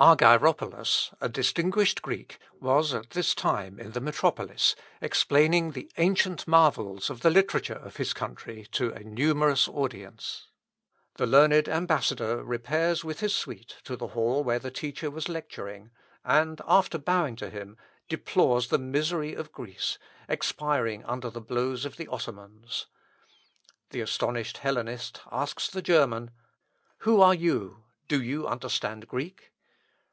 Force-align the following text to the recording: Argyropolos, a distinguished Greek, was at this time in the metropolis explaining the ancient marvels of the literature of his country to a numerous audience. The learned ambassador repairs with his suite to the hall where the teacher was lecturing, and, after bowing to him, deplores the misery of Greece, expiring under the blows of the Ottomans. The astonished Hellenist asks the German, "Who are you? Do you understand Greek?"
Argyropolos, 0.00 1.14
a 1.20 1.28
distinguished 1.28 2.02
Greek, 2.02 2.38
was 2.58 2.92
at 2.92 3.10
this 3.10 3.36
time 3.36 3.78
in 3.78 3.92
the 3.92 4.00
metropolis 4.00 4.74
explaining 5.00 5.70
the 5.70 5.88
ancient 5.96 6.48
marvels 6.48 7.08
of 7.08 7.20
the 7.20 7.30
literature 7.30 7.74
of 7.76 7.98
his 7.98 8.12
country 8.12 8.66
to 8.72 8.90
a 8.94 9.04
numerous 9.04 9.68
audience. 9.68 10.48
The 11.18 11.26
learned 11.28 11.68
ambassador 11.68 12.42
repairs 12.42 13.04
with 13.04 13.20
his 13.20 13.32
suite 13.32 13.76
to 13.84 13.94
the 13.94 14.08
hall 14.08 14.42
where 14.42 14.58
the 14.58 14.72
teacher 14.72 15.08
was 15.08 15.28
lecturing, 15.28 15.92
and, 16.24 16.60
after 16.66 16.98
bowing 16.98 17.36
to 17.36 17.48
him, 17.48 17.76
deplores 18.08 18.70
the 18.70 18.78
misery 18.78 19.34
of 19.34 19.52
Greece, 19.52 20.00
expiring 20.28 21.04
under 21.04 21.30
the 21.30 21.40
blows 21.40 21.84
of 21.84 21.96
the 21.96 22.08
Ottomans. 22.08 22.88
The 23.90 24.00
astonished 24.00 24.58
Hellenist 24.58 25.20
asks 25.30 25.70
the 25.70 25.80
German, 25.80 26.32
"Who 26.98 27.20
are 27.20 27.34
you? 27.34 27.84
Do 28.08 28.20
you 28.20 28.48
understand 28.48 29.06
Greek?" 29.06 29.50